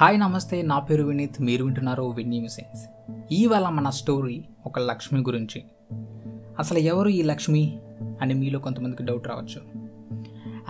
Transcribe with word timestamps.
Hi 0.00 0.20
నమస్తే. 0.20 0.62
నా 0.62 0.78
పేరు 0.78 1.02
వినీత్. 1.02 1.42
మీరు 1.42 1.64
వింటున్నారు 1.64 2.02
విన్నీ 2.02 2.48
సెన్స్ 2.48 2.86
ఇవాళ 3.32 3.68
మన 3.68 3.90
స్టోరీ 3.90 4.44
ఒక 4.66 4.78
లక్ష్మి 4.78 5.20
గురించి. 5.20 5.64
అసలు 6.58 6.78
ఎవరు 6.78 7.08
ఈ 7.08 7.22
లక్ష్మి 7.22 7.78
అని 8.20 8.34
మీలో 8.34 8.58
కొంతమందికి 8.58 9.02
డౌట్ 9.02 9.28
రావచ్చు. 9.28 9.62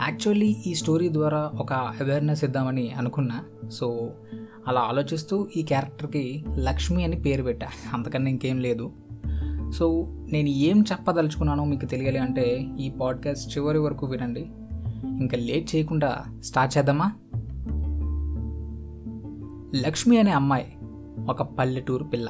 యాక్చువల్లీ 0.01 0.57
ఈ 0.67 0.75
స్టోరీ 0.75 1.13
ద్వారా 1.13 1.51
ఒక 1.59 1.73
అవేర్నెస్ 1.73 2.45
ఇద్దామని 2.45 2.93
అనుకున్నా. 2.93 3.45
సో 3.73 4.11
అలా 4.69 4.81
ఆలోచిస్తూ 4.81 5.49
ఈ 5.57 5.63
క్యారెక్టర్కి 5.63 6.45
లక్ష్మి 6.57 7.05
అని 7.05 7.17
పేరు 7.17 7.43
పెట్టా. 7.43 7.69
అంతకన్నా 7.95 8.31
ఇంకేం 8.31 8.59
లేదు. 8.59 8.93
సో 9.75 10.07
నేను 10.33 10.49
ఏం 10.49 10.85
చెప్పదలుచుకున్నానో 10.93 11.65
మీకు 11.65 11.87
తెలియాలి 11.87 12.19
అంటే 12.19 12.67
ఈ 12.81 12.91
పాడ్కాస్ట్ 12.91 13.57
చివరి 13.57 13.79
వరకు 13.79 14.07
వినండి. 14.07 14.47
ఇంకా 15.05 15.37
లేట్ 15.37 15.77
చేయకుండా 15.77 16.25
స్టార్ట్ 16.45 16.79
చేద్దామా? 16.79 17.13
లక్ష్మి 19.75 20.19
అనే 20.19 20.31
అమ్మాయి 20.31 20.79
ఒక 21.29 21.43
పల్లెటూరు 21.43 22.05
పిల్ల. 22.05 22.29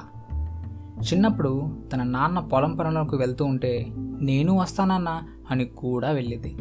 చిన్నప్పుడు 1.02 1.78
తన 1.92 2.02
నాన్న 2.02 2.38
పొలం 2.38 2.76
పనులకు 2.76 3.16
వెళ్తూ 3.16 3.44
ఉంటే 3.44 3.86
నేను 4.20 4.58
వస్తానన్నా 4.58 5.22
అని 5.50 5.64
కూడా 5.64 6.10
వెళ్ళేది. 6.10 6.56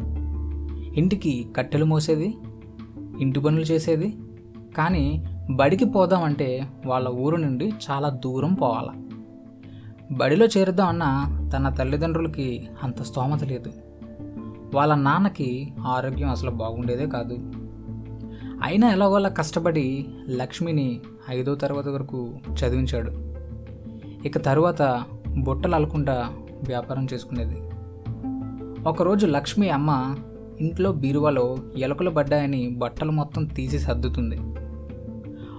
ఇంటికి 1.00 1.48
కట్టెలు 1.56 1.84
మోసేది 1.84 2.36
ఇంటి 3.20 3.40
పనులు 3.40 3.62
చేసేది 3.62 4.18
కానీ 4.76 5.24
బడికి 5.50 5.84
పోదామంటే 5.84 6.68
వాళ్ళ 6.86 7.08
ఊరు 7.08 7.36
నుండి 7.36 7.72
చాలా 7.90 8.08
దూరం 8.08 8.54
పోవాల. 8.54 8.86
బడిలో 10.12 10.46
చేరుదామన్నా 10.46 11.40
తన 11.56 11.68
తల్లిదండ్రులకి 11.68 12.68
అంత 12.82 13.02
స్తోమత 13.02 13.44
లేదు. 13.44 13.72
వాళ్ళ 14.74 14.94
నాన్నకి 14.94 15.72
ఆరోగ్యం 15.80 16.30
అసలు 16.30 16.50
బాగుండేదే 16.50 17.06
కాదు. 17.06 17.52
అయినా 18.62 18.90
ఎలాగోలా 18.90 19.28
కష్టపడి 19.28 20.06
లక్ష్మిని 20.28 21.00
ఐదో 21.30 21.54
తరగతి 21.54 21.90
వరకు 21.90 22.34
చదివించాడు. 22.64 23.12
ఇక 24.26 24.38
తరువాత 24.38 25.04
బుట్టలు 25.38 25.74
అలకుండా 25.74 26.32
వ్యాపారం 26.66 27.06
చేసుకునేది. 27.14 27.62
ఒకరోజు 28.88 29.26
లక్ష్మి 29.26 29.70
అమ్మ 29.70 30.16
ఇంట్లో 30.60 30.92
బీరువాలో 30.92 31.56
ఎలుకలు 31.76 32.10
పడ్డాయని 32.10 32.68
బట్టలు 32.68 33.12
మొత్తం 33.12 33.44
తీసి 33.44 33.78
సర్దుతుంది. 33.78 34.40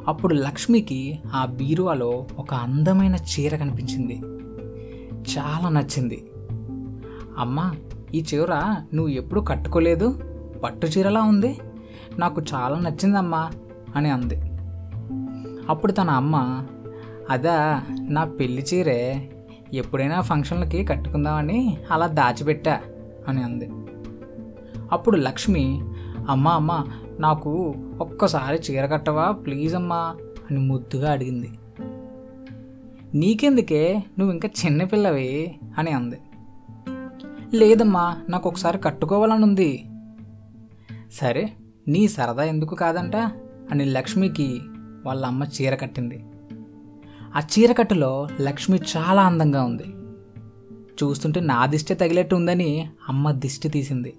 అప్పుడు 0.08 0.34
లక్ష్మికి 0.34 1.20
ఆ 1.34 1.46
బీరువాలో 1.46 2.28
ఒక 2.38 2.54
అందమైన 2.54 3.16
చీర 3.16 3.56
కనిపించింది. 3.56 4.22
చాలా 5.38 5.70
నచ్చింది. 5.70 6.30
అమ్మా 7.38 7.74
ఈ 8.14 8.26
చీర 8.34 8.76
నువ్వు 8.94 9.08
ఎప్పుడు 9.08 9.42
కట్టుకోలేదు? 9.42 10.20
పట్టు 10.64 10.88
చీరలా 10.88 11.22
ఉంది? 11.22 11.60
నాకు 12.20 12.42
చాలా 12.54 12.80
నచ్చిందమ్మా 12.80 13.52
అని 13.96 14.10
అంది. 14.10 14.42
అప్పుడు 15.70 15.92
తన 15.92 16.10
అమ్మ 16.10 16.66
అదా 17.30 17.84
నా 18.02 18.24
పెళ్ళి 18.24 18.66
చీరే 18.74 19.30
ఎప్పుడైనా 19.74 20.22
ఫంక్షన్లకి 20.22 20.86
కట్టుకుందామని 20.86 21.78
అలా 21.92 22.08
దాచిపెట్టా 22.08 22.80
అని 23.28 23.44
అంది. 23.44 23.70
అప్పుడు 24.92 25.18
లక్ష్మి 25.18 25.82
అమ్మా 26.30 26.52
అమ్మ 26.52 26.86
నాకు 27.20 27.74
ఒక్కసారి 28.00 28.60
చీర 28.72 28.86
కట్టవా 28.86 29.32
ప్లీజ్ 29.32 29.76
అమ్మా 29.76 30.16
అని 30.52 30.60
ముద్దుగా 30.60 31.12
అడిగింది. 31.12 31.50
నీకెందుకే? 33.14 34.04
నువ్వు 34.20 34.34
ఇంకా 34.34 34.50
చిన్నపిల్లవి 34.66 35.56
అని 35.78 35.92
అంది. 35.92 36.20
లేదమ్మా 37.58 38.18
నాకు 38.30 38.50
ఒకసారి 38.50 38.78
కట్టుకోవాలని 38.78 39.44
ఉంది. 39.44 39.86
సరే 41.12 41.54
నీ 41.90 42.08
సరదా 42.08 42.44
ఎందుకు 42.44 42.76
కాదంట? 42.76 43.16
అని 43.72 43.86
లక్ష్మికి 43.86 44.62
వాళ్ళ 45.06 45.26
అమ్మ 45.26 45.44
చీర 45.44 45.76
కట్టింది. 45.76 46.24
ఆ 47.36 47.40
చీరకట్టులో 47.40 48.28
లక్ష్మి 48.42 48.80
చాలా 48.98 49.24
అందంగా 49.24 49.64
ఉంది. 49.64 49.84
చూస్తుంటే 51.04 51.40
నా 51.40 51.66
దిష్టి 51.66 51.94
తగిలేట్టు 51.94 52.36
ఉందని 52.36 52.90
అమ్మ 53.10 53.32
దిష్టి 53.32 53.70
తీసింది. 53.70 54.14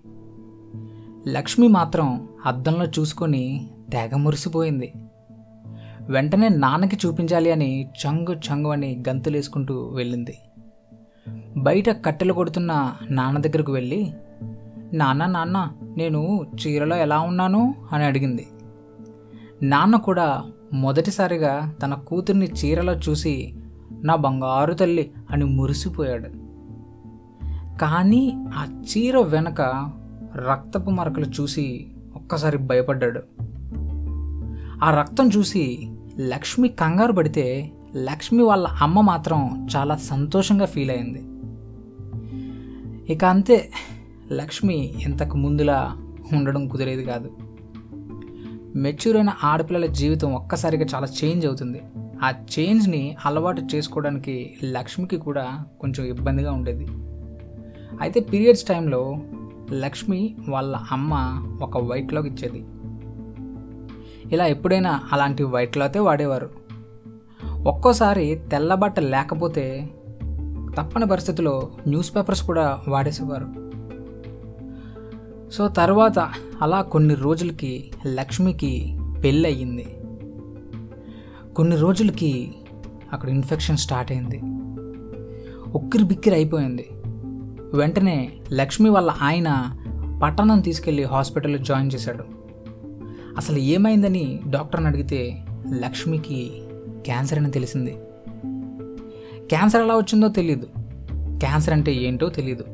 లక్ష్మి 1.29 1.69
మాత్రం 1.69 2.29
అద్దంలో 2.47 2.85
చూసుకొని 2.87 3.71
తెగ 3.93 4.17
మురిసిపోయింది. 4.17 4.93
వెంటనే 6.01 6.49
నాన్నకి 6.49 6.99
చూపించాలి 7.07 7.53
అని 7.53 7.89
చంగు 8.07 8.33
చంగు 8.33 8.69
అని 8.69 9.03
గంతులేసుకుంటూ 9.09 9.91
వెళ్ళింది. 9.95 10.39
బయట 11.57 12.05
కట్టెలు 12.05 12.33
కొడుతున్న 12.33 12.95
నాన్న 13.11 13.39
దగ్గరకు 13.39 13.73
వెళ్ళి 13.73 14.13
నాన్న 14.95 15.27
నాన్న 15.27 15.71
నేను 15.97 16.47
చీరలో 16.55 16.97
ఎలా 16.97 17.21
ఉన్నాను? 17.21 17.75
అని 17.93 18.05
అడిగింది. 18.05 18.49
నాన్న 19.63 19.97
కూడా 19.97 20.45
మొదటిసారిగా 20.73 21.75
తన 21.83 21.95
కూతుర్ని 21.95 22.47
చీరలో 22.47 22.93
చూసి 22.93 23.55
నా 24.03 24.15
బంగారు 24.15 24.75
తల్లి 24.75 25.11
అని 25.31 25.45
మురిసిపోయాడు. 25.45 26.29
కానీ 27.79 28.47
ఆ 28.55 28.83
చీర 28.83 29.19
వెనక 29.19 29.61
రక్తపు 30.37 30.91
మరకలు 30.91 31.25
చూసి 31.25 31.87
ఒక్కసారి 32.17 32.59
భయపడ్డాడు. 32.59 33.21
ఆ 34.85 35.01
రక్తం 35.01 35.29
చూసి 35.29 35.91
లక్ష్మి 36.21 36.69
కంగారు 36.69 37.13
పడితే 37.13 37.73
లక్ష్మి 37.97 38.43
వాళ్ళ 38.43 38.69
అమ్మ 38.83 39.01
మాత్రం 39.01 39.69
చాలా 39.77 39.97
సంతోషంగా 39.97 40.67
ఫీల్ 40.67 40.91
అయింది. 40.91 41.27
ఇక 43.13 43.25
అంతే. 43.25 43.71
లక్ష్మి 44.33 44.95
ఇంతకు 45.07 45.37
ముందులా 45.37 45.97
ఉండడం 46.37 46.69
కుదిరేది 46.69 47.05
కాదు. 47.05 47.31
మెచ్యూర్ 48.77 49.17
అయిన 49.17 49.33
ఆడపిల్లల 49.45 49.87
జీవితం 49.87 50.35
ఒక్కసారిగా 50.35 50.87
చాలా 50.95 51.07
చేంజ్ 51.25 51.47
అవుతుంది. 51.47 51.83
ఆ 52.23 52.31
చేంజ్ని 52.31 53.17
అలవాటు 53.27 53.63
చేసుకోవడానికి 53.75 54.57
లక్ష్మికి 54.65 55.17
కూడా 55.17 55.65
కొంచెం 55.81 56.07
ఇబ్బందిగా 56.07 56.53
ఉండేది. 56.53 56.87
అయితే 58.01 58.21
పీరియడ్స్ 58.21 58.65
టైంలో 58.65 59.19
లక్ష్మి 59.73 60.37
వాళ్ళ 60.49 60.79
అమ్మ 60.93 61.43
ఒక 61.63 61.79
వైట్ 61.79 62.15
ఇచ్చేది. 62.15 62.65
ఇలా 64.35 64.47
ఎప్పుడైనా 64.47 65.01
అలాంటి 65.13 65.43
వైట్ 65.43 65.73
క్లాతే 65.73 65.99
వాడేవారు. 65.99 66.51
ఒక్కోసారి 67.67 68.41
తెల్ల 68.51 68.75
బట్ట 68.75 69.01
లేకపోతే 69.01 69.91
తప్పని 70.79 71.07
పరిస్థితిలో 71.07 71.69
న్యూస్ 71.89 72.17
పేపర్స్ 72.17 72.43
కూడా 72.43 72.81
వాడేసేవారు. 72.89 73.70
సో 75.53 75.69
తర్వాత 75.69 76.19
అలా 76.63 76.83
కొన్ని 76.83 77.15
రోజులకి 77.15 77.91
లక్ష్మికి 78.07 78.97
పెళ్ళి 79.25 79.49
అయ్యింది 79.49 79.87
కొన్ని 81.57 81.77
రోజులకి 81.77 82.55
అక్కడ 83.13 83.29
ఇన్ఫెక్షన్ 83.29 83.77
స్టార్ట్ 83.77 84.13
అయింది. 84.13 84.41
ఉక్కిరి 85.73 86.05
బిక్కిరి 86.05 86.37
అయిపోయింది. 86.37 86.89
వెంటనే 87.75 88.33
లక్ష్మి 88.53 88.91
వాళ్ళ 88.91 89.15
ఆయన 89.23 89.77
పట్టణం 90.23 90.61
తీసుకెళ్ళి 90.61 91.05
హాస్పిటల్లో 91.05 91.59
జాయిన్ 91.59 91.91
చేశాడు. 91.95 92.25
అసలు 93.37 93.59
ఏమైందని 93.59 94.41
డాక్టర్ని 94.51 94.87
అడిగితే 94.87 95.43
లక్ష్మికి 95.79 96.63
క్యాన్సర్ 97.05 97.39
అని 97.39 97.51
తెలిసింది. 97.51 97.97
క్యాన్సర్ 99.49 99.83
ఎలా 99.83 99.97
వచ్చిందో 99.97 100.29
తెలియదు 100.29 100.67
క్యాన్సర్ 101.39 101.75
అంటే 101.75 101.93
ఏంటో 101.95 102.29
తెలియదు 102.29 102.65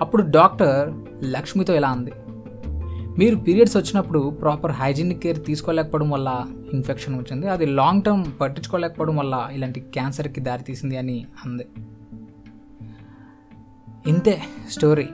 అప్పుడు 0.00 0.22
డాక్టర్ 0.22 0.94
లక్ష్మితో 1.24 1.74
ఎలా 1.74 1.88
అంది. 1.88 2.12
మీరు 3.18 3.36
పీరియడ్స్ 3.36 3.76
వచ్చినప్పుడు 3.76 4.30
ప్రాపర్ 4.30 4.72
హైజీనిక్ 4.72 5.20
కేర్ 5.20 5.44
తీసుకోలేకపోవడం 5.44 6.10
వల్ల 6.10 6.46
ఇన్ఫెక్షన్ 6.72 7.14
వచ్చింది. 7.14 7.48
అది 7.48 7.66
లాంగ్ 7.66 8.02
టర్మ్ 8.02 8.24
పట్టించుకోలేకపోవడం 8.40 9.16
వల్ల 9.16 9.48
ఇలాంటి 9.52 9.80
క్యాన్సర్కి 9.80 10.40
దారితీసింది 10.40 10.96
అని 10.96 11.26
అంది. 11.46 11.66
ఇంతే 14.06 14.42
స్టోరీ. 14.70 15.08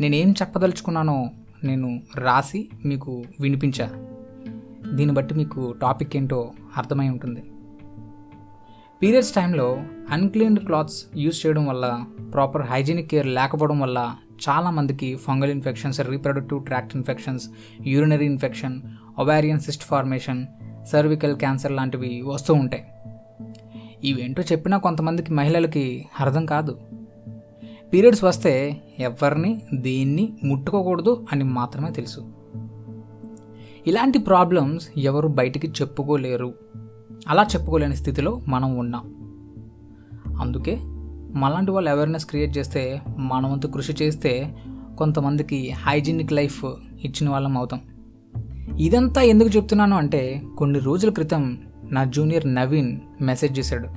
నేనేం 0.00 0.32
చెప్పదలుచుకున్నానో 0.32 1.30
నేను 1.64 2.02
రాసి 2.14 2.68
మీకు 2.84 3.24
వినిపించా. 3.40 3.90
దీన్ని 4.92 5.12
బట్టి 5.12 5.34
మీకు 5.34 5.74
టాపిక్ 5.82 6.16
ఏంటో 6.16 6.52
అర్థమై 6.76 7.08
ఉంటుంది. 7.08 7.51
పీరియడ్స్ 9.02 9.32
టైంలో 9.32 9.82
అన్క్లీన్డ్ 10.10 10.60
క్లాత్స్ 10.60 11.04
యూజ్ 11.16 11.46
చేయడం 11.46 11.66
వల్ల 11.66 12.04
ప్రాపర్ 12.32 12.62
హైజీనిక్ 12.62 13.10
కేర్ 13.10 13.26
లేకపోవడం 13.26 13.80
వల్ల 13.80 14.16
చాలామందికి 14.48 15.16
fungal 15.16 15.50
infections 15.50 16.00
reproductive 16.00 16.64
tract 16.64 16.96
infections 16.96 17.48
urinary 17.86 18.26
infection 18.26 18.82
ovarian 19.18 19.60
cyst 19.60 19.82
formation 19.82 20.46
cervical 20.86 21.36
cancer 21.36 21.72
లాంటివి 21.72 22.22
వస్తూ 22.26 22.54
ఉంటాయి. 22.54 22.84
ఇవేంటో 24.04 24.42
చెప్పినా 24.42 24.78
కొంతమందికి 24.78 25.32
మహిళలకి 25.32 26.06
అర్థం 26.20 26.46
కాదు. 26.46 26.78
పీరియడ్స్ 27.92 28.24
వస్తే 28.24 28.82
ఎవరిని 28.98 29.62
దేన్ని 29.74 30.32
ముట్టుకోకూడదు 30.44 31.26
అని 31.32 31.44
మాత్రమే 31.44 31.90
తెలుసు. 31.90 32.20
ఇలాంటి 33.86 34.18
ప్రాబ్లమ్స్ 34.18 34.88
ఎవరు 34.98 35.28
బయటికి 35.28 35.68
చెప్పుకోలేరు. 35.68 36.54
అలా 37.28 37.42
చెప్పుకోలేని 37.42 37.96
స్థితిలో 37.96 38.40
మనం 38.48 38.76
ఉన్నాం. 38.76 39.14
అందుకే 40.40 40.78
మనలాంటి 41.34 41.70
వాళ్ళు 41.70 41.90
అవేర్నెస్ 41.90 42.26
క్రియేట్ 42.26 42.58
చేస్తే 42.58 43.02
మనవంతు 43.18 43.66
కృషి 43.66 44.04
చేస్తే 44.04 44.54
కొంతమందికి 44.98 45.70
హైజీనిక్ 45.70 46.32
లైఫ్ 46.32 46.64
ఇచ్చిన 47.04 47.28
వాళ్ళం 47.28 47.58
అవుతాం. 47.58 47.80
ఇదంతా 48.78 49.22
ఎందుకు 49.22 49.56
చెప్తున్నాను 49.56 49.96
అంటే 49.96 50.42
కొన్ని 50.58 50.78
రోజుల 50.78 51.10
క్రితం 51.10 51.58
నా 51.90 52.04
జూనియర్ 52.04 52.54
నవీన్ 52.54 53.00
మెసేజ్ 53.20 53.58
చేశాడు. 53.58 53.88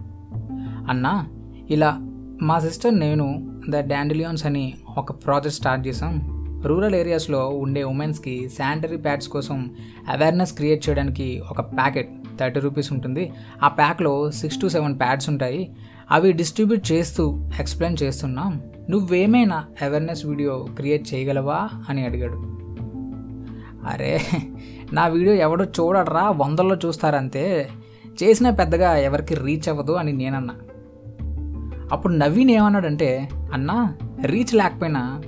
అన్నా 0.90 1.28
ఇలా 1.70 1.98
మా 2.42 2.60
సిస్టర్ 2.60 3.00
నేను 3.00 3.52
ద 3.70 3.76
డాండిలియాన్స్ 3.76 4.46
అని 4.46 4.74
ఒక 4.98 5.12
ప్రాజెక్ట్ 5.12 5.60
స్టార్ట్ 5.60 5.88
చేసాం 5.88 6.36
రూరల్ 6.66 6.96
ఏరియాస్లో 6.96 7.50
ఉండే 7.50 7.84
ఉమెన్స్కి 7.84 8.50
శానిటరీ 8.50 8.98
ప్యాడ్స్ 8.98 9.28
కోసం 9.28 9.70
అవేర్నెస్ 10.10 10.54
క్రియేట్ 10.54 10.90
చేయడానికి 10.90 11.42
ఒక 11.52 11.62
ప్యాకెట్ 11.62 12.10
థర్టీ 12.40 12.60
రూపీస్ 12.60 12.94
ఉంటుంది. 12.94 13.34
ఆ 13.64 13.68
ప్యాక్లో 13.68 14.32
సిక్స్ 14.32 14.62
టు 14.62 14.68
సెవెన్ 14.68 15.00
ప్యాడ్స్ 15.00 15.30
ఉంటాయి. 15.30 15.76
అవి 16.12 16.32
డిస్ట్రిబ్యూట్ 16.32 16.92
చేస్తూ 16.92 17.50
ఎక్స్ప్లెయిన్ 17.60 18.04
చేస్తున్నాం 18.04 18.62
నువ్వేమైనా 18.90 19.66
అవేర్నెస్ 19.82 20.26
వీడియో 20.26 20.68
క్రియేట్ 20.76 21.14
చేయగలవా? 21.14 21.70
అని 21.90 22.06
అడిగాడు. 22.06 22.56
అరే 23.88 24.22
నా 24.94 25.08
వీడియో 25.08 25.36
ఎవడో 25.36 25.66
చూడడరా 25.66 26.30
వందల్లో 26.30 26.76
చూస్తారంతే. 26.76 27.70
చేసిన 28.24 28.50
పెద్దగా 28.50 28.96
ఎవరికి 28.96 29.34
రీచ్ 29.34 29.70
అవ్వదు 29.70 29.92
అని 29.92 30.14
నేనన్నా. 30.14 30.54
అప్పుడు 31.92 32.14
నవీన్ 32.14 32.52
ఏమన్నాడంటే 32.52 33.30
అన్నా 33.54 33.96
రీచ్ 34.22 34.56
లేకపోయినా 34.56 35.22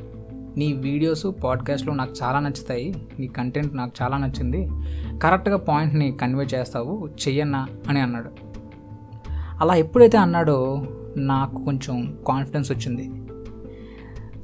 నీ 0.57 0.73
వీడియోస్ 0.73 1.25
పాడ్కాస్ట్లు 1.43 1.91
నాకు 1.91 2.13
చాలా 2.23 2.39
నచ్చుతాయి. 2.39 2.95
నీ 3.19 3.27
కంటెంట్ 3.27 3.75
నాకు 3.75 3.91
చాలా 4.01 4.17
నచ్చింది. 4.17 4.69
కరెక్ట్గా 5.19 5.57
పాయింట్ని 5.57 6.11
కన్వే 6.11 6.45
చేస్తావు. 6.45 7.09
చెయ్యన్నా 7.27 7.67
అని 7.87 7.99
అన్నాడు. 7.99 8.29
అలా 9.31 9.75
ఎప్పుడైతే 9.75 10.17
అన్నాడో 10.17 10.87
నాకు 11.17 11.65
కొంచెం 11.65 12.17
కాన్ఫిడెన్స్ 12.27 12.71
వచ్చింది. 12.71 13.11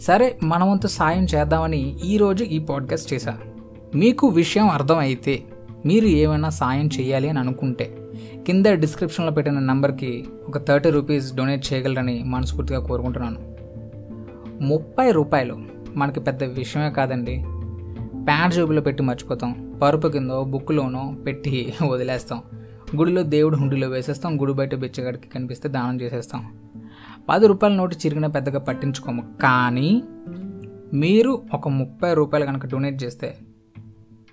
సరే 0.01 0.39
మనవంతు 0.44 0.88
సాయం 0.88 1.25
చేద్దామని 1.36 2.00
ఈరోజు 2.06 2.44
ఈ 2.44 2.59
పాడ్కాస్ట్ 2.59 3.13
చేశా. 3.13 3.38
మీకు 3.95 4.27
విషయం 4.27 4.69
అర్థమైతే 4.69 5.44
మీరు 5.86 6.06
ఏమైనా 6.06 6.50
సాయం 6.50 6.89
చేయాలి 7.00 7.30
అని 7.30 7.39
అనుకుంటే 7.39 7.98
కింద 8.48 8.66
డిస్క్రిప్షన్లో 8.66 9.31
పెట్టిన 9.31 9.59
నెంబర్కి 9.59 10.25
ఒక 10.48 10.57
థర్టీ 10.57 10.89
రూపీస్ 10.89 11.36
డొనేట్ 11.36 11.74
చేయగలరని 11.74 12.24
మనస్ఫూర్తిగా 12.25 12.80
కోరుకుంటున్నాను. 12.80 13.54
ముప్పై 14.63 15.12
రూపాయలు 15.12 15.72
మనకి 15.95 16.19
పెద్ద 16.19 16.44
విషయమే 16.44 16.90
కాదండి. 16.90 17.45
ప్యాంట్ 18.25 18.56
జోబులో 18.56 18.81
పెట్టి 18.81 19.04
మర్చిపోతాం. 19.04 19.80
పరుపు 19.81 20.07
కింద 20.07 20.31
బుక్లోనో 20.31 21.16
పెట్టి 21.25 21.74
వదిలేస్తాం. 21.88 22.44
గుడిలో 22.95 23.24
దేవుడు 23.24 23.57
హుండీలో 23.57 23.88
వేసేస్తాం. 23.88 24.42
గుడి 24.42 24.54
బయట 24.54 24.75
బెచ్చగాడికి 24.75 25.30
కనిపిస్తే 25.30 25.69
దానం 25.69 26.01
చేసేస్తాం. 26.01 26.57
పది 27.30 27.48
రూపాయల 27.48 27.74
నోటు 27.74 27.95
చిరిగిన 27.95 28.28
పెద్దగా 28.28 28.60
పట్టించుకోము. 28.60 29.24
కానీ 29.42 30.04
మీరు 30.94 31.44
ఒక 31.54 31.68
ముప్పై 31.68 32.13
రూపాయలు 32.13 32.45
కనుక 32.45 32.66
డొనేట్ 32.66 33.04
చేస్తే 33.04 33.38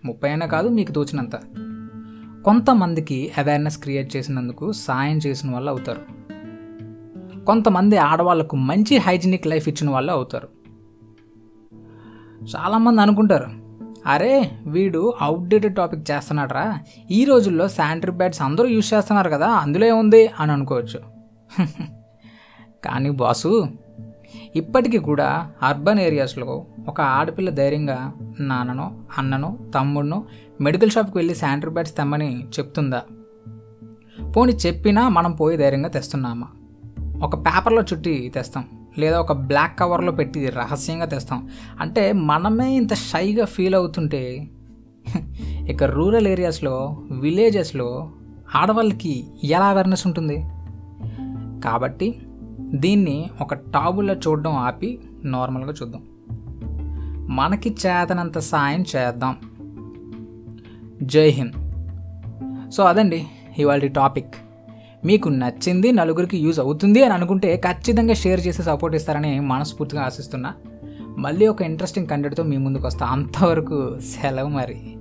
ముప్పై 0.04 0.28
అయినా 0.28 0.46
కాదు 0.46 0.68
మీకు 0.68 0.92
తోచినంత. 0.92 1.36
కొంతమందికి 2.44 3.32
అవేర్నెస్ 3.38 3.78
క్రియేట్ 3.78 4.16
చేసినందుకు 4.16 4.72
సాయం 4.72 5.18
చేసిన 5.26 5.50
వాళ్ళు 5.50 5.70
అవుతారు. 5.70 6.20
కొంతమంది 7.44 7.96
ఆడవాళ్ళకు 7.96 8.56
మంచి 8.56 8.96
హైజీనిక్ 8.96 9.46
లైఫ్ 9.46 9.68
ఇచ్చిన 9.68 9.90
వాళ్ళు 9.90 10.12
అవుతారు. 10.12 10.48
చాలామంది 12.42 13.00
అనుకుంటారు 13.00 13.48
అరే 14.06 14.50
వీడు 14.66 15.14
అవుట్డేటెడ్ 15.20 15.76
టాపిక్ 15.76 16.10
చేస్తున్నాడరా 16.10 16.78
ఈ 17.10 17.24
రోజుల్లో 17.24 17.68
శానిటరీ 17.68 18.12
ప్యాడ్స్ 18.12 18.42
అందరూ 18.42 18.66
యూజ్ 18.66 18.94
చేస్తున్నారు 18.94 19.30
కదా 19.30 19.46
అందులో 19.46 19.96
ఉంది 19.96 20.30
అని 20.40 20.52
అనుకోవచ్చు. 20.52 21.00
కానీ 22.84 23.10
బాసు 23.10 23.68
ఇప్పటికీ 24.56 24.98
కూడా 24.98 25.50
అర్బన్ 25.62 25.98
ఏరియాస్లో 25.98 26.66
ఒక 26.88 27.00
ఆడపిల్ల 27.00 27.50
ధైర్యంగా 27.50 28.12
నాన్నను 28.40 29.04
అన్నను 29.18 29.70
తమ్ముడును 29.74 30.24
మెడికల్ 30.60 30.90
షాప్కి 30.90 31.18
వెళ్ళి 31.18 31.34
శానిటరీ 31.34 31.70
ప్యాడ్స్ 31.70 31.96
తెమ్మని 31.96 32.44
చెప్తుందా? 32.44 33.02
పోనీ 34.36 34.52
చెప్పినా 34.52 35.08
మనం 35.08 35.32
పోయి 35.32 35.56
ధైర్యంగా 35.56 35.88
తెస్తున్నామా? 35.88 36.48
ఒక 37.22 37.36
పేపర్లో 37.36 37.82
చుట్టి 37.82 38.32
తెస్తాం. 38.34 38.64
లేదా 39.00 39.20
ఒక 39.20 39.32
బ్లాక్ 39.32 39.78
కవర్లో 39.78 40.12
పెట్టి 40.12 40.50
రహస్యంగా 40.50 41.04
తెస్తాం. 41.04 41.48
అంటే 41.80 42.12
మనమే 42.12 42.74
ఇంత 42.74 42.94
షైగా 42.94 43.44
ఫీల్ 43.44 43.74
అవుతుంటే 43.74 44.48
ఇక 45.68 45.84
రూరల్ 45.84 46.26
ఏరియాస్లో 46.26 47.02
విలేజెస్లో 47.10 48.10
ఆడవాళ్ళకి 48.56 49.26
ఎలా 49.44 49.66
అవేర్నెస్ 49.66 50.06
ఉంటుంది? 50.06 50.44
కాబట్టి 51.64 52.22
దీన్ని 52.60 53.30
ఒక 53.40 53.54
టాబుల్లో 53.54 54.14
చూడడం 54.14 54.52
ఆపి 54.52 55.00
నార్మల్గా 55.24 55.72
చూద్దాం. 55.82 56.02
మనకి 57.36 57.70
చేతనంత 57.70 58.38
సాయం 58.38 58.84
చేద్దాం. 58.96 59.36
జై 61.02 61.28
హింద్. 61.28 61.70
సో 62.70 62.84
అదండి 62.84 63.26
ఇవాళ 63.58 63.86
టాపిక్ 63.86 64.34
మీకు 65.04 65.28
నచ్చింది 65.28 65.92
నలుగురికి 65.92 66.38
యూజ్ 66.38 66.60
అవుతుంది 66.60 67.04
అని 67.04 67.14
అనుకుంటే 67.14 67.56
ఖచ్చితంగా 67.56 68.14
షేర్ 68.14 68.46
చేసి 68.46 68.62
సపోర్ట్ 68.62 68.96
ఇస్తారని 68.96 69.40
మనస్ఫూర్తిగా 69.40 70.02
ఆశిస్తున్నా. 70.02 70.54
మళ్ళీ 71.18 71.46
ఒక 71.46 71.62
ఇంట్రెస్టింగ్ 71.62 72.06
కంటెంట్తో 72.06 72.42
మీ 72.42 72.56
ముందుకు 72.56 72.86
వస్తా 72.86 73.06
అంతవరకు 73.06 73.98
సెలవు 73.98 74.48
మరి. 74.48 74.96